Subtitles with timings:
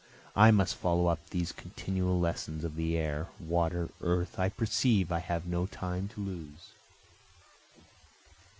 [0.35, 5.19] I must follow up these continual lessons of the air, water, earth, I perceive I
[5.19, 6.69] have no time to lose.